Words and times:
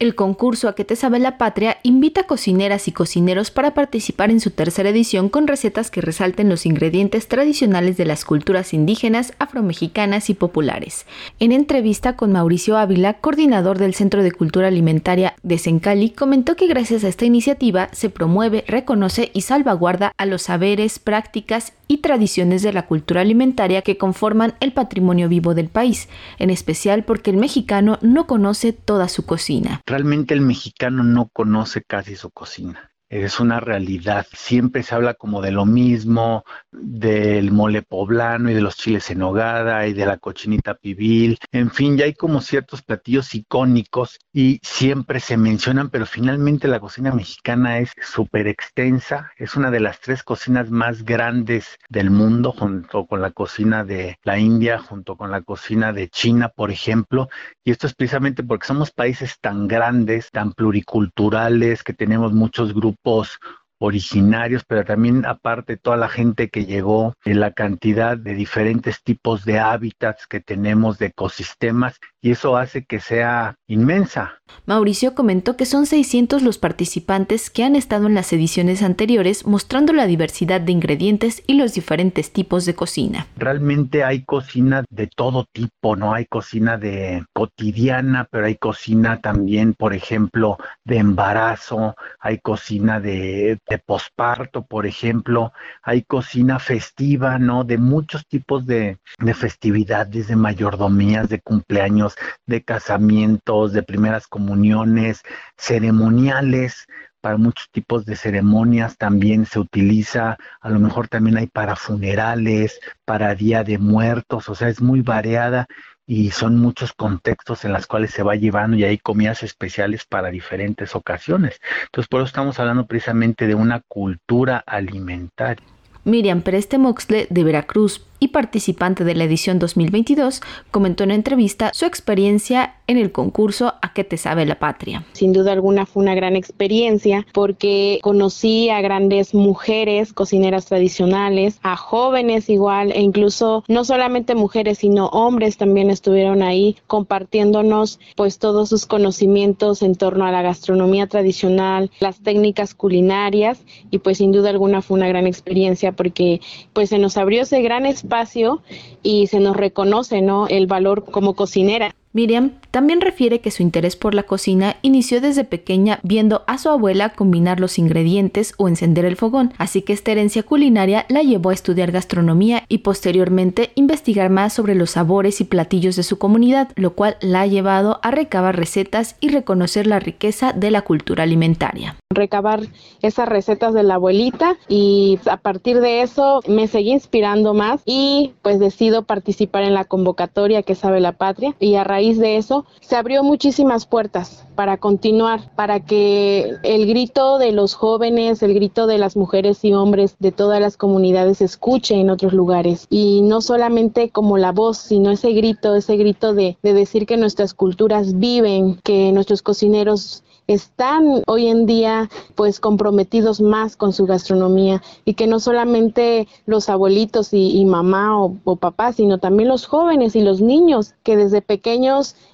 El 0.00 0.14
concurso 0.14 0.68
A 0.68 0.76
que 0.76 0.84
te 0.84 0.94
sabe 0.94 1.18
la 1.18 1.38
patria 1.38 1.78
invita 1.82 2.20
a 2.20 2.26
cocineras 2.28 2.86
y 2.86 2.92
cocineros 2.92 3.50
para 3.50 3.74
participar 3.74 4.30
en 4.30 4.38
su 4.38 4.52
tercera 4.52 4.90
edición 4.90 5.28
con 5.28 5.48
recetas 5.48 5.90
que 5.90 6.00
resalten 6.00 6.48
los 6.48 6.66
ingredientes 6.66 7.26
tradicionales 7.26 7.96
de 7.96 8.04
las 8.04 8.24
culturas 8.24 8.72
indígenas, 8.74 9.32
afromexicanas 9.40 10.30
y 10.30 10.34
populares. 10.34 11.04
En 11.40 11.50
entrevista 11.50 12.14
con 12.14 12.30
Mauricio 12.30 12.78
Ávila, 12.78 13.14
coordinador 13.14 13.78
del 13.78 13.92
Centro 13.92 14.22
de 14.22 14.30
Cultura 14.30 14.68
Alimentaria 14.68 15.34
de 15.42 15.58
Sencali, 15.58 16.10
comentó 16.10 16.54
que 16.54 16.68
gracias 16.68 17.02
a 17.02 17.08
esta 17.08 17.24
iniciativa 17.24 17.88
se 17.90 18.08
promueve, 18.08 18.62
reconoce 18.68 19.32
y 19.34 19.40
salvaguarda 19.40 20.12
a 20.16 20.26
los 20.26 20.42
saberes, 20.42 21.00
prácticas 21.00 21.72
y 21.88 21.98
tradiciones 21.98 22.62
de 22.62 22.72
la 22.72 22.86
cultura 22.86 23.22
alimentaria 23.22 23.82
que 23.82 23.98
conforman 23.98 24.54
el 24.60 24.72
patrimonio 24.72 25.28
vivo 25.28 25.54
del 25.54 25.70
país, 25.70 26.08
en 26.38 26.50
especial 26.50 27.02
porque 27.02 27.30
el 27.30 27.36
mexicano 27.36 27.98
no 28.00 28.28
conoce 28.28 28.72
toda 28.72 29.08
su 29.08 29.26
cocina 29.26 29.80
realmente 29.88 30.34
el 30.34 30.42
mexicano 30.42 31.02
no 31.02 31.28
conoce 31.28 31.82
casi 31.82 32.14
su 32.14 32.30
cocina 32.30 32.92
es 33.08 33.40
una 33.40 33.60
realidad. 33.60 34.26
Siempre 34.32 34.82
se 34.82 34.94
habla 34.94 35.14
como 35.14 35.40
de 35.40 35.50
lo 35.50 35.64
mismo, 35.64 36.44
del 36.70 37.50
mole 37.52 37.82
poblano 37.82 38.50
y 38.50 38.54
de 38.54 38.60
los 38.60 38.76
chiles 38.76 39.10
en 39.10 39.22
hogada 39.22 39.86
y 39.86 39.94
de 39.94 40.06
la 40.06 40.18
cochinita 40.18 40.74
pibil. 40.74 41.38
En 41.52 41.70
fin, 41.70 41.96
ya 41.96 42.04
hay 42.04 42.14
como 42.14 42.40
ciertos 42.40 42.82
platillos 42.82 43.34
icónicos 43.34 44.18
y 44.32 44.60
siempre 44.62 45.20
se 45.20 45.36
mencionan, 45.36 45.90
pero 45.90 46.06
finalmente 46.06 46.68
la 46.68 46.80
cocina 46.80 47.12
mexicana 47.12 47.78
es 47.78 47.92
súper 48.00 48.46
extensa. 48.46 49.32
Es 49.36 49.56
una 49.56 49.70
de 49.70 49.80
las 49.80 50.00
tres 50.00 50.22
cocinas 50.22 50.70
más 50.70 51.04
grandes 51.04 51.78
del 51.88 52.10
mundo, 52.10 52.52
junto 52.52 53.06
con 53.06 53.22
la 53.22 53.30
cocina 53.30 53.84
de 53.84 54.18
la 54.22 54.38
India, 54.38 54.78
junto 54.78 55.16
con 55.16 55.30
la 55.30 55.40
cocina 55.40 55.92
de 55.92 56.08
China, 56.08 56.50
por 56.50 56.70
ejemplo. 56.70 57.28
Y 57.64 57.70
esto 57.70 57.86
es 57.86 57.94
precisamente 57.94 58.42
porque 58.42 58.66
somos 58.66 58.90
países 58.90 59.38
tan 59.40 59.66
grandes, 59.66 60.30
tan 60.30 60.52
pluriculturales, 60.52 61.82
que 61.82 61.94
tenemos 61.94 62.32
muchos 62.32 62.74
grupos 62.74 62.97
both 63.04 63.38
originarios, 63.78 64.64
pero 64.66 64.84
también 64.84 65.24
aparte 65.26 65.76
toda 65.76 65.96
la 65.96 66.08
gente 66.08 66.48
que 66.48 66.66
llegó, 66.66 67.14
la 67.24 67.52
cantidad 67.52 68.16
de 68.16 68.34
diferentes 68.34 69.02
tipos 69.02 69.44
de 69.44 69.58
hábitats 69.58 70.26
que 70.26 70.40
tenemos, 70.40 70.98
de 70.98 71.06
ecosistemas, 71.06 71.98
y 72.20 72.32
eso 72.32 72.56
hace 72.56 72.84
que 72.84 73.00
sea 73.00 73.54
inmensa. 73.68 74.40
Mauricio 74.66 75.14
comentó 75.14 75.56
que 75.56 75.66
son 75.66 75.86
600 75.86 76.42
los 76.42 76.58
participantes 76.58 77.50
que 77.50 77.64
han 77.64 77.76
estado 77.76 78.06
en 78.06 78.14
las 78.14 78.32
ediciones 78.32 78.82
anteriores 78.82 79.46
mostrando 79.46 79.92
la 79.92 80.06
diversidad 80.06 80.60
de 80.60 80.72
ingredientes 80.72 81.42
y 81.46 81.54
los 81.54 81.74
diferentes 81.74 82.32
tipos 82.32 82.64
de 82.64 82.74
cocina. 82.74 83.26
Realmente 83.36 84.04
hay 84.04 84.24
cocina 84.24 84.84
de 84.90 85.06
todo 85.06 85.46
tipo, 85.52 85.96
no 85.96 86.12
hay 86.12 86.26
cocina 86.26 86.76
de 86.76 87.24
cotidiana, 87.32 88.26
pero 88.30 88.46
hay 88.46 88.56
cocina 88.56 89.20
también, 89.20 89.74
por 89.74 89.94
ejemplo, 89.94 90.58
de 90.84 90.98
embarazo, 90.98 91.94
hay 92.20 92.38
cocina 92.38 93.00
de, 93.00 93.58
de 93.68 93.78
posparto, 93.78 94.64
por 94.64 94.86
ejemplo, 94.86 95.52
hay 95.82 96.02
cocina 96.02 96.58
festiva, 96.58 97.38
¿no? 97.38 97.64
De 97.64 97.78
muchos 97.78 98.26
tipos 98.26 98.66
de, 98.66 98.98
de 99.18 99.34
festividades, 99.34 100.28
de 100.28 100.36
mayordomías, 100.36 101.28
de 101.28 101.40
cumpleaños 101.40 102.16
de 102.46 102.62
casamientos, 102.62 103.72
de 103.72 103.82
primeras 103.82 104.26
comuniones, 104.26 105.22
ceremoniales, 105.56 106.86
para 107.20 107.36
muchos 107.36 107.68
tipos 107.70 108.06
de 108.06 108.16
ceremonias 108.16 108.96
también 108.96 109.44
se 109.44 109.58
utiliza, 109.58 110.36
a 110.60 110.70
lo 110.70 110.78
mejor 110.78 111.08
también 111.08 111.36
hay 111.36 111.46
para 111.46 111.74
funerales, 111.74 112.78
para 113.04 113.34
Día 113.34 113.64
de 113.64 113.78
Muertos, 113.78 114.48
o 114.48 114.54
sea, 114.54 114.68
es 114.68 114.80
muy 114.80 115.02
variada 115.02 115.66
y 116.08 116.30
son 116.30 116.56
muchos 116.56 116.94
contextos 116.94 117.66
en 117.66 117.74
los 117.74 117.86
cuales 117.86 118.12
se 118.12 118.22
va 118.22 118.34
llevando 118.34 118.78
y 118.78 118.84
hay 118.84 118.96
comidas 118.96 119.42
especiales 119.42 120.06
para 120.06 120.30
diferentes 120.30 120.96
ocasiones. 120.96 121.60
Entonces, 121.84 122.08
por 122.08 122.22
eso 122.22 122.28
estamos 122.28 122.58
hablando 122.58 122.86
precisamente 122.86 123.46
de 123.46 123.54
una 123.54 123.80
cultura 123.86 124.64
alimentaria. 124.66 125.62
Miriam 126.04 126.40
Preste 126.40 126.78
Moxle 126.78 127.26
de 127.28 127.44
Veracruz 127.44 128.06
y 128.20 128.28
participante 128.28 129.04
de 129.04 129.14
la 129.14 129.24
edición 129.24 129.58
2022, 129.58 130.40
comentó 130.70 131.04
en 131.04 131.10
entrevista 131.10 131.70
su 131.74 131.84
experiencia 131.84 132.74
en 132.86 132.96
el 132.96 133.12
concurso 133.12 133.74
A 133.82 133.92
qué 133.92 134.02
te 134.02 134.16
sabe 134.16 134.46
la 134.46 134.58
patria. 134.58 135.04
Sin 135.12 135.32
duda 135.32 135.52
alguna 135.52 135.86
fue 135.86 136.02
una 136.02 136.14
gran 136.14 136.36
experiencia 136.36 137.26
porque 137.32 138.00
conocí 138.02 138.70
a 138.70 138.80
grandes 138.80 139.34
mujeres 139.34 140.12
cocineras 140.12 140.66
tradicionales, 140.66 141.60
a 141.62 141.76
jóvenes 141.76 142.48
igual 142.48 142.92
e 142.92 143.00
incluso 143.00 143.62
no 143.68 143.84
solamente 143.84 144.34
mujeres 144.34 144.78
sino 144.78 145.06
hombres 145.08 145.56
también 145.56 145.90
estuvieron 145.90 146.42
ahí 146.42 146.76
compartiéndonos 146.86 148.00
pues 148.16 148.38
todos 148.38 148.70
sus 148.70 148.86
conocimientos 148.86 149.82
en 149.82 149.94
torno 149.94 150.24
a 150.24 150.32
la 150.32 150.42
gastronomía 150.42 151.06
tradicional, 151.06 151.90
las 152.00 152.20
técnicas 152.20 152.74
culinarias 152.74 153.60
y 153.90 153.98
pues 153.98 154.18
sin 154.18 154.32
duda 154.32 154.50
alguna 154.50 154.82
fue 154.82 154.96
una 154.96 155.08
gran 155.08 155.26
experiencia 155.26 155.92
porque 155.92 156.40
pues 156.72 156.88
se 156.88 156.98
nos 156.98 157.16
abrió 157.16 157.42
ese 157.42 157.60
gran 157.60 157.86
espacio 158.08 158.62
y 159.02 159.26
se 159.26 159.38
nos 159.38 159.54
reconoce, 159.54 160.22
¿no? 160.22 160.48
El 160.48 160.66
valor 160.66 161.04
como 161.04 161.34
cocinera. 161.34 161.94
Miriam 162.12 162.52
también 162.70 163.00
refiere 163.00 163.40
que 163.40 163.50
su 163.50 163.62
interés 163.62 163.96
por 163.96 164.14
la 164.14 164.22
cocina 164.22 164.76
inició 164.82 165.20
desde 165.20 165.44
pequeña 165.44 166.00
viendo 166.02 166.42
a 166.46 166.58
su 166.58 166.70
abuela 166.70 167.10
combinar 167.10 167.60
los 167.60 167.78
ingredientes 167.78 168.54
o 168.56 168.68
encender 168.68 169.04
el 169.04 169.16
fogón, 169.16 169.52
así 169.58 169.82
que 169.82 169.92
esta 169.92 170.12
herencia 170.12 170.42
culinaria 170.42 171.04
la 171.08 171.22
llevó 171.22 171.50
a 171.50 171.54
estudiar 171.54 171.92
gastronomía 171.92 172.64
y 172.68 172.78
posteriormente 172.78 173.72
investigar 173.74 174.30
más 174.30 174.54
sobre 174.54 174.74
los 174.74 174.90
sabores 174.90 175.40
y 175.40 175.44
platillos 175.44 175.96
de 175.96 176.02
su 176.02 176.18
comunidad, 176.18 176.70
lo 176.76 176.94
cual 176.94 177.16
la 177.20 177.42
ha 177.42 177.46
llevado 177.46 178.00
a 178.02 178.10
recabar 178.10 178.56
recetas 178.56 179.16
y 179.20 179.28
reconocer 179.28 179.86
la 179.86 180.00
riqueza 180.00 180.52
de 180.52 180.70
la 180.70 180.82
cultura 180.82 181.24
alimentaria. 181.24 181.96
Recabar 182.14 182.62
esas 183.02 183.28
recetas 183.28 183.74
de 183.74 183.82
la 183.82 183.94
abuelita 183.94 184.56
y 184.66 185.18
a 185.30 185.36
partir 185.36 185.80
de 185.80 186.02
eso 186.02 186.40
me 186.48 186.66
seguí 186.68 186.92
inspirando 186.92 187.52
más 187.52 187.82
y 187.84 188.32
pues 188.42 188.58
decido 188.58 189.02
participar 189.02 189.62
en 189.62 189.74
la 189.74 189.84
convocatoria 189.84 190.62
que 190.62 190.74
sabe 190.74 191.00
la 191.00 191.12
patria 191.12 191.54
y 191.60 191.74
a 191.74 191.84
raíz 191.84 191.97
de 191.98 192.36
eso 192.36 192.64
se 192.80 192.96
abrió 192.96 193.22
muchísimas 193.22 193.86
puertas 193.86 194.46
para 194.54 194.78
continuar, 194.78 195.52
para 195.54 195.80
que 195.80 196.56
el 196.62 196.86
grito 196.86 197.38
de 197.38 197.52
los 197.52 197.74
jóvenes, 197.74 198.42
el 198.42 198.54
grito 198.54 198.86
de 198.86 198.98
las 198.98 199.16
mujeres 199.16 199.64
y 199.64 199.74
hombres 199.74 200.16
de 200.18 200.32
todas 200.32 200.60
las 200.60 200.76
comunidades 200.76 201.38
se 201.38 201.44
escuche 201.44 201.94
en 201.96 202.10
otros 202.10 202.32
lugares. 202.32 202.86
Y 202.88 203.22
no 203.22 203.40
solamente 203.40 204.10
como 204.10 204.38
la 204.38 204.52
voz, 204.52 204.78
sino 204.78 205.10
ese 205.10 205.32
grito, 205.32 205.74
ese 205.74 205.96
grito 205.96 206.34
de, 206.34 206.56
de 206.62 206.72
decir 206.72 207.06
que 207.06 207.16
nuestras 207.16 207.52
culturas 207.52 208.18
viven, 208.18 208.80
que 208.84 209.12
nuestros 209.12 209.42
cocineros 209.42 210.22
están 210.48 211.22
hoy 211.26 211.46
en 211.48 211.66
día 211.66 212.08
pues 212.34 212.58
comprometidos 212.58 213.40
más 213.40 213.76
con 213.76 213.92
su 213.92 214.06
gastronomía. 214.06 214.82
Y 215.04 215.14
que 215.14 215.26
no 215.26 215.38
solamente 215.40 216.26
los 216.46 216.68
abuelitos 216.68 217.28
y, 217.32 217.64
mamá 217.64 218.20
o, 218.20 218.36
o 218.44 218.56
papá, 218.56 218.92
sino 218.92 219.18
también 219.18 219.48
los 219.48 219.66
jóvenes 219.66 220.16
y 220.16 220.22
los 220.22 220.40
niños 220.40 220.94
que 221.02 221.16
desde 221.16 221.42
pequeños 221.42 221.87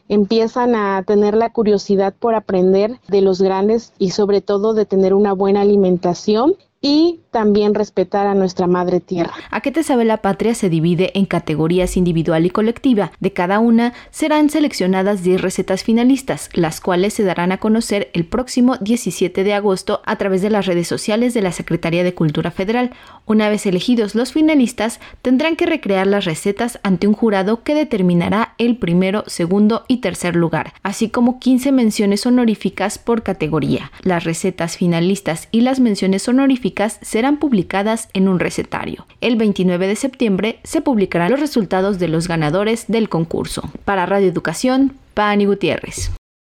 empiezan 0.09 0.75
a 0.75 1.03
tener 1.03 1.35
la 1.35 1.51
curiosidad 1.51 2.15
por 2.19 2.35
aprender 2.35 3.01
de 3.09 3.21
los 3.21 3.41
grandes 3.41 3.93
y 3.99 4.11
sobre 4.11 4.41
todo 4.41 4.75
de 4.75 4.87
tener 4.87 5.15
una 5.15 5.33
buena 5.33 5.63
alimentación 5.63 6.55
y 6.85 7.21
también 7.31 7.75
respetar 7.75 8.27
a 8.27 8.35
nuestra 8.35 8.67
madre 8.67 9.01
tierra. 9.01 9.33
¿A 9.51 9.63
qué 9.63 9.73
te 9.73 9.83
sabe 9.83 10.05
la 10.05 10.19
patria? 10.19 10.55
Se 10.55 10.69
divide 10.69 11.19
en 11.19 11.25
categorías 11.25 11.97
individual 11.97 12.45
y 12.45 12.51
colectiva. 12.51 13.11
De 13.21 13.33
cada 13.33 13.59
una 13.59 13.95
serán 14.11 14.51
seleccionadas 14.51 15.23
10 15.23 15.41
recetas 15.41 15.83
finalistas, 15.83 16.51
las 16.53 16.83
cuales 16.83 17.15
se 17.15 17.25
darán 17.25 17.53
a 17.53 17.57
conocer 17.57 18.11
el 18.13 18.27
próximo 18.27 18.77
17 18.77 19.45
de 19.45 19.55
agosto 19.55 20.03
a 20.05 20.17
través 20.17 20.43
de 20.43 20.51
las 20.51 20.67
redes 20.67 20.87
sociales 20.87 21.33
de 21.33 21.41
la 21.41 21.53
Secretaría 21.53 22.05
de 22.05 22.15
Cultura 22.15 22.51
Federal. 22.51 22.91
Una 23.25 23.49
vez 23.49 23.65
elegidos 23.65 24.15
los 24.15 24.33
finalistas, 24.33 25.01
tendrán 25.23 25.57
que 25.57 25.65
recrear 25.65 26.07
las 26.07 26.27
recetas 26.27 26.79
ante 26.83 27.09
un 27.09 27.15
jurado 27.15 27.63
que 27.63 27.75
determinará 27.75 28.55
el 28.59 28.77
primero, 28.77 29.25
segundo 29.27 29.87
y 29.89 30.03
tercer 30.03 30.37
lugar, 30.37 30.75
así 30.83 31.09
como 31.09 31.41
15 31.41 31.73
menciones 31.73 32.27
honoríficas 32.27 32.99
por 32.99 33.23
categoría. 33.23 33.91
Las 34.03 34.25
recetas 34.25 34.77
finalistas 34.77 35.49
y 35.51 35.63
las 35.63 35.81
menciones 35.81 36.29
honoríficas 36.29 36.74
serán 37.03 37.39
publicadas 37.39 38.09
en 38.13 38.29
un 38.29 38.39
recetario. 38.41 39.07
El 39.21 39.37
29 39.37 39.87
de 39.87 39.97
septiembre 39.97 40.61
se 40.65 40.81
publicarán 40.81 41.31
los 41.31 41.41
resultados 41.41 41.99
de 41.99 42.09
los 42.09 42.29
ganadores 42.29 42.87
del 42.89 43.09
concurso. 43.09 43.71
Para 43.85 44.07
Radio 44.07 44.29
Educación, 44.29 44.93
Pani 45.15 45.47
Gutiérrez. 45.47 46.11